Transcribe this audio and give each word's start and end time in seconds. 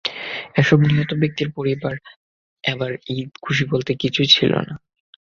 এসব 0.55 0.79
নিহত 0.87 1.11
ব্যক্তির 1.21 1.49
পরিবারে 1.57 1.99
এবার 2.63 2.91
ঈদের 3.11 3.37
খুশি 3.43 3.63
বলতে 3.71 3.91
কিছুই 4.01 4.27
ছিল 4.27 4.51
না। 4.59 4.73